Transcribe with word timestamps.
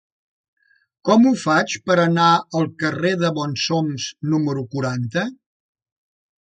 Com 1.09 1.27
ho 1.31 1.33
faig 1.41 1.75
per 1.91 1.99
anar 2.05 2.31
al 2.61 2.67
carrer 2.85 3.13
de 3.23 3.33
Bonsoms 3.39 4.11
número 4.35 4.69
quaranta? 4.77 5.29